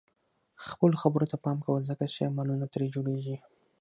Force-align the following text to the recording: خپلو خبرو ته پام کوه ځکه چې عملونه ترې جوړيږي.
خپلو 0.71 0.95
خبرو 1.03 1.29
ته 1.31 1.37
پام 1.43 1.57
کوه 1.65 1.79
ځکه 1.89 2.03
چې 2.13 2.27
عملونه 2.31 2.65
ترې 2.73 2.87
جوړيږي. 2.95 3.37